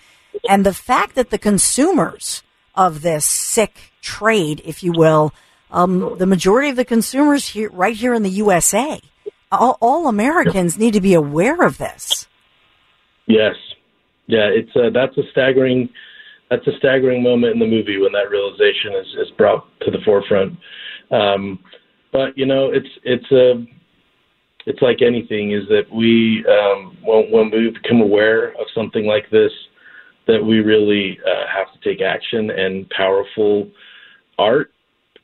And 0.49 0.65
the 0.65 0.73
fact 0.73 1.13
that 1.15 1.29
the 1.29 1.37
consumers 1.37 2.41
of 2.73 3.01
this 3.03 3.25
sick 3.25 3.93
trade, 4.01 4.63
if 4.65 4.81
you 4.81 4.93
will, 4.93 5.31
um, 5.69 6.17
the 6.17 6.25
majority 6.25 6.69
of 6.69 6.75
the 6.75 6.85
consumers 6.85 7.49
here, 7.49 7.69
right 7.69 7.95
here 7.95 8.13
in 8.15 8.23
the 8.23 8.29
USA, 8.29 8.99
all, 9.59 9.77
all 9.81 10.07
Americans 10.07 10.77
need 10.77 10.93
to 10.93 11.01
be 11.01 11.13
aware 11.13 11.61
of 11.61 11.77
this. 11.77 12.27
Yes. 13.27 13.55
Yeah, 14.27 14.47
it's 14.47 14.71
uh, 14.75 14.89
that's 14.93 15.17
a 15.17 15.23
staggering 15.31 15.89
that's 16.49 16.65
a 16.67 16.77
staggering 16.77 17.23
moment 17.23 17.53
in 17.53 17.59
the 17.59 17.67
movie 17.67 17.97
when 17.97 18.11
that 18.13 18.29
realization 18.29 18.93
is, 18.93 19.07
is 19.27 19.31
brought 19.37 19.67
to 19.81 19.91
the 19.91 19.97
forefront. 20.05 20.57
Um, 21.11 21.59
but 22.11 22.37
you 22.37 22.45
know, 22.45 22.71
it's 22.71 22.87
it's 23.03 23.31
a 23.31 23.65
it's 24.65 24.81
like 24.81 25.01
anything 25.01 25.51
is 25.51 25.67
that 25.67 25.83
we 25.93 26.45
um, 26.47 26.97
when, 27.03 27.31
when 27.31 27.51
we 27.51 27.69
become 27.69 28.01
aware 28.01 28.49
of 28.51 28.67
something 28.73 29.05
like 29.05 29.29
this, 29.29 29.51
that 30.27 30.43
we 30.43 30.59
really 30.59 31.19
uh, 31.27 31.47
have 31.53 31.67
to 31.73 31.89
take 31.89 32.01
action 32.01 32.49
and 32.49 32.89
powerful 32.91 33.69
art 34.37 34.71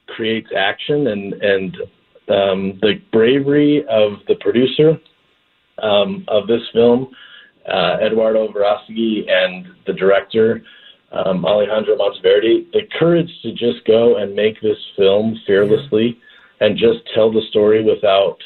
creates 0.07 0.49
action 0.55 1.07
and 1.07 1.33
and 1.33 1.77
um, 2.29 2.79
the 2.81 3.01
bravery 3.11 3.83
of 3.89 4.19
the 4.27 4.35
producer 4.35 4.99
um, 5.81 6.25
of 6.27 6.47
this 6.47 6.61
film, 6.73 7.09
uh, 7.71 7.97
Eduardo 8.01 8.47
Verástegui, 8.47 9.29
and 9.29 9.67
the 9.85 9.93
director 9.93 10.61
um, 11.11 11.45
Alejandro 11.45 11.95
Monteverde, 11.95 12.67
the 12.71 12.81
courage 12.97 13.29
to 13.43 13.51
just 13.51 13.85
go 13.85 14.17
and 14.17 14.35
make 14.35 14.61
this 14.61 14.77
film 14.95 15.39
fearlessly 15.45 16.19
and 16.59 16.77
just 16.77 16.99
tell 17.15 17.31
the 17.31 17.41
story 17.49 17.83
without 17.83 18.37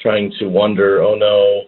trying 0.00 0.32
to 0.38 0.48
wonder, 0.48 1.02
oh 1.02 1.14
no, 1.14 1.62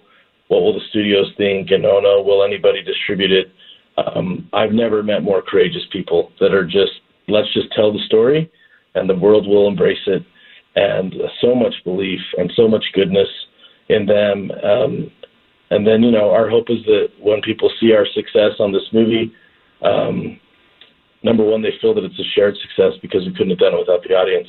what 0.48 0.62
will 0.62 0.74
the 0.74 0.84
studios 0.90 1.32
think? 1.36 1.70
And 1.70 1.86
oh 1.86 2.00
no, 2.00 2.22
will 2.22 2.44
anybody 2.44 2.82
distribute 2.82 3.32
it? 3.32 3.52
Um, 3.96 4.48
I've 4.52 4.72
never 4.72 5.02
met 5.02 5.22
more 5.22 5.40
courageous 5.40 5.84
people 5.92 6.32
that 6.40 6.52
are 6.52 6.64
just, 6.64 6.92
let's 7.28 7.52
just 7.54 7.72
tell 7.72 7.92
the 7.92 8.04
story 8.06 8.50
and 8.94 9.08
the 9.08 9.14
world 9.14 9.46
will 9.46 9.68
embrace 9.68 10.02
it. 10.06 10.24
And 10.76 11.14
so 11.40 11.54
much 11.54 11.74
belief 11.84 12.20
and 12.36 12.52
so 12.56 12.66
much 12.66 12.84
goodness 12.94 13.28
in 13.88 14.06
them. 14.06 14.50
Um, 14.50 15.10
and 15.70 15.86
then, 15.86 16.02
you 16.02 16.10
know, 16.10 16.30
our 16.30 16.48
hope 16.48 16.66
is 16.68 16.84
that 16.86 17.08
when 17.20 17.40
people 17.42 17.70
see 17.80 17.92
our 17.92 18.06
success 18.14 18.58
on 18.58 18.72
this 18.72 18.86
movie, 18.92 19.32
um, 19.82 20.38
number 21.22 21.44
one, 21.44 21.62
they 21.62 21.74
feel 21.80 21.94
that 21.94 22.04
it's 22.04 22.18
a 22.18 22.30
shared 22.34 22.56
success 22.60 22.98
because 23.02 23.24
we 23.24 23.32
couldn't 23.32 23.50
have 23.50 23.58
done 23.58 23.74
it 23.74 23.78
without 23.78 24.02
the 24.02 24.14
audience. 24.14 24.48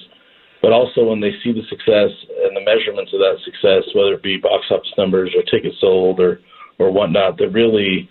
But 0.62 0.72
also, 0.72 1.06
when 1.06 1.20
they 1.20 1.32
see 1.44 1.52
the 1.52 1.62
success 1.70 2.10
and 2.42 2.56
the 2.56 2.66
measurements 2.66 3.14
of 3.14 3.20
that 3.20 3.38
success, 3.46 3.84
whether 3.94 4.14
it 4.14 4.24
be 4.24 4.38
box 4.38 4.66
office 4.72 4.92
numbers 4.98 5.30
or 5.36 5.44
tickets 5.44 5.78
sold 5.80 6.20
or 6.20 6.42
or 6.80 6.92
whatnot, 6.92 7.38
that 7.38 7.50
really, 7.50 8.10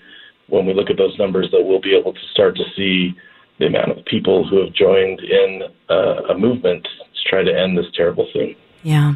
when 0.48 0.64
we 0.64 0.72
look 0.72 0.88
at 0.88 0.96
those 0.96 1.18
numbers, 1.18 1.48
that 1.50 1.62
we'll 1.62 1.80
be 1.80 1.94
able 1.94 2.12
to 2.12 2.26
start 2.32 2.56
to 2.56 2.64
see 2.76 3.14
the 3.58 3.66
amount 3.66 3.90
of 3.90 4.04
people 4.06 4.46
who 4.48 4.64
have 4.64 4.72
joined 4.72 5.20
in 5.20 5.62
uh, 5.90 6.32
a 6.32 6.38
movement 6.38 6.86
try 7.26 7.42
to 7.42 7.52
end 7.52 7.76
this 7.76 7.86
terrible 7.96 8.26
thing. 8.32 8.56
Yeah. 8.82 9.14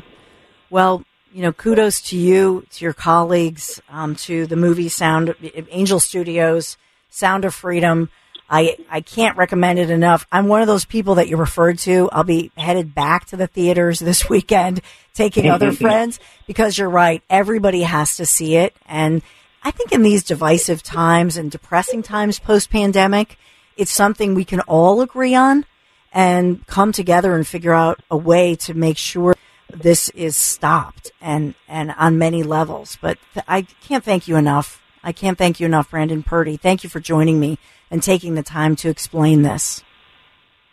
Well, 0.71 1.05
you 1.33 1.43
know, 1.43 1.53
kudos 1.53 2.01
to 2.03 2.17
you, 2.17 2.65
to 2.71 2.85
your 2.85 2.95
colleagues, 2.95 3.81
um, 3.89 4.15
to 4.17 4.47
the 4.47 4.57
movie 4.57 4.89
Sound 4.89 5.35
Angel 5.71 6.01
Studios 6.01 6.77
Sound 7.11 7.45
of 7.45 7.55
Freedom. 7.55 8.11
I, 8.51 8.79
I 8.91 9.03
can't 9.03 9.37
recommend 9.37 9.79
it 9.79 9.91
enough. 9.91 10.27
I'm 10.33 10.49
one 10.49 10.63
of 10.63 10.67
those 10.67 10.87
people 10.87 11.17
that 11.17 11.29
you 11.29 11.37
referred 11.37 11.79
to. 11.81 12.09
I'll 12.13 12.25
be 12.25 12.51
headed 12.57 12.95
back 12.95 13.27
to 13.27 13.37
the 13.37 13.47
theaters 13.47 13.99
this 14.01 14.29
weekend, 14.29 14.81
taking 15.15 15.51
other 15.51 15.73
friends 15.87 16.19
because 16.47 16.79
you're 16.79 16.89
right. 16.89 17.23
Everybody 17.29 17.83
has 17.83 18.17
to 18.17 18.27
see 18.27 18.57
it. 18.57 18.75
And 18.87 19.23
I 19.63 19.71
think 19.71 19.93
in 19.93 20.03
these 20.03 20.25
divisive 20.25 20.83
times 20.83 21.37
and 21.37 21.51
depressing 21.51 22.03
times 22.03 22.39
post 22.39 22.71
pandemic, 22.71 23.37
it's 23.77 23.93
something 23.93 24.35
we 24.35 24.45
can 24.45 24.61
all 24.61 25.03
agree 25.03 25.35
on 25.35 25.67
and 26.13 26.67
come 26.67 26.93
together 26.93 27.35
and 27.35 27.47
figure 27.47 27.73
out 27.73 28.01
a 28.11 28.17
way 28.17 28.55
to 28.57 28.75
make 28.75 28.97
sure 28.97 29.35
this 29.71 30.09
is 30.11 30.37
stopped 30.37 31.13
and, 31.21 31.55
and 31.69 31.93
on 31.99 32.19
many 32.19 32.43
levels. 32.43 32.97
But 33.01 33.19
I 33.47 33.63
can't 33.63 34.05
thank 34.05 34.27
you 34.27 34.37
enough 34.37 34.83
I 35.03 35.13
can't 35.13 35.39
thank 35.39 35.61
you 35.61 35.67
enough, 35.67 35.91
Brandon 35.91 36.23
Purdie. 36.23 36.57
Thank 36.57 36.85
you 36.85 36.91
for 36.91 37.01
joining 37.01 37.41
me 37.41 37.59
and 37.91 38.03
taking 38.03 38.35
the 38.35 38.43
time 38.43 38.77
to 38.77 38.89
explain 38.89 39.43
this. 39.43 39.83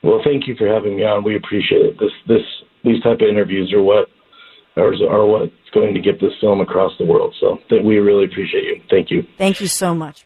Well, 0.04 0.22
thank 0.24 0.48
you 0.48 0.56
for 0.56 0.68
having 0.68 0.98
me 0.98 1.04
on. 1.04 1.24
We 1.24 1.36
appreciate 1.36 1.86
it. 1.86 2.00
This, 2.00 2.12
this, 2.28 2.42
these 2.84 3.02
type 3.02 3.22
of 3.22 3.30
interviews 3.30 3.72
are 3.74 3.82
what 3.82 4.10
are, 4.76 4.94
are 5.10 5.26
what's 5.26 5.54
going 5.74 5.94
to 5.94 6.02
get 6.02 6.20
this 6.20 6.34
film 6.42 6.60
across 6.60 6.92
the 7.00 7.06
world. 7.06 7.34
So 7.40 7.58
we 7.84 7.98
really 7.98 8.26
appreciate 8.26 8.64
you. 8.64 8.82
Thank 8.90 9.10
you. 9.10 9.24
Thank 9.38 9.62
you 9.62 9.68
so 9.68 9.96
much. 9.96 10.26